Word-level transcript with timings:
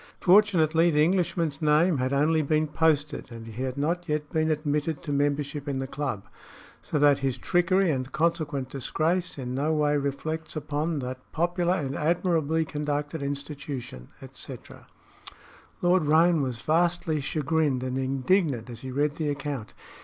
Fortunately, 0.19 0.89
the 0.89 1.03
Englishman's 1.03 1.61
name 1.61 1.99
had 1.99 2.11
only 2.11 2.41
been 2.41 2.65
posted 2.67 3.31
and 3.31 3.45
he 3.45 3.61
had 3.61 3.77
not 3.77 4.09
yet 4.09 4.31
been 4.31 4.49
admitted 4.49 5.03
to 5.03 5.11
membership 5.11 5.67
in 5.67 5.77
the 5.77 5.85
club, 5.85 6.23
so 6.81 6.97
that 6.97 7.19
his 7.19 7.37
trickery 7.37 7.91
and 7.91 8.11
consequent 8.11 8.69
disgrace 8.69 9.37
in 9.37 9.53
no 9.53 9.71
way 9.73 9.95
reflects 9.95 10.55
upon 10.55 10.97
that 10.97 11.19
popular 11.31 11.75
and 11.75 11.95
admirably 11.95 12.65
conducted 12.65 13.21
institution, 13.21 14.07
etc." 14.23 14.87
Lord 15.83 16.05
Roane 16.07 16.41
was 16.41 16.63
vastly 16.63 17.21
chagrined 17.21 17.83
and 17.83 17.99
indignant 17.99 18.71
as 18.71 18.79
he 18.79 18.89
read 18.89 19.17
the 19.17 19.29
account. 19.29 19.75